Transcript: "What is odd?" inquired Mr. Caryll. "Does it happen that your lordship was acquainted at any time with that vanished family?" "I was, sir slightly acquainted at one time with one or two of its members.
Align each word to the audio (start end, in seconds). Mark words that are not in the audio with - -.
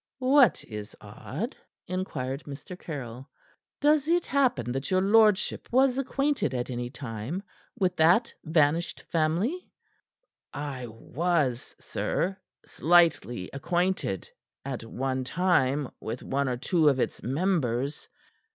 "What 0.17 0.63
is 0.65 0.95
odd?" 0.99 1.55
inquired 1.85 2.45
Mr. 2.45 2.75
Caryll. 2.75 3.29
"Does 3.79 4.07
it 4.07 4.25
happen 4.25 4.71
that 4.71 4.89
your 4.89 4.99
lordship 5.03 5.71
was 5.71 5.99
acquainted 5.99 6.55
at 6.55 6.71
any 6.71 6.89
time 6.89 7.43
with 7.77 7.95
that 7.97 8.33
vanished 8.43 9.01
family?" 9.11 9.69
"I 10.51 10.87
was, 10.87 11.75
sir 11.79 12.35
slightly 12.65 13.51
acquainted 13.53 14.27
at 14.65 14.83
one 14.83 15.23
time 15.23 15.91
with 15.99 16.23
one 16.23 16.49
or 16.49 16.57
two 16.57 16.89
of 16.89 16.99
its 16.99 17.21
members. 17.21 18.07